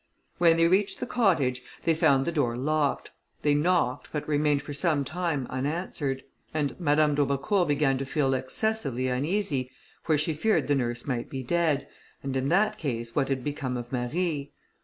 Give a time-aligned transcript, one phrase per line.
[0.39, 3.11] When they reached the cottage they found the door locked.
[3.43, 6.23] They knocked, but remained for some time unanswered,
[6.55, 9.69] and Madame d'Aubecourt began to feel excessively uneasy,
[10.01, 11.87] for she feared the nurse might be dead,
[12.23, 14.51] and in that case what had become of Marie?